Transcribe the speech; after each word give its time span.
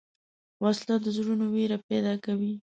وسله 0.63 0.95
د 1.01 1.07
زړونو 1.17 1.45
وېره 1.53 1.77
پیدا 1.89 2.13
کوي 2.25 2.53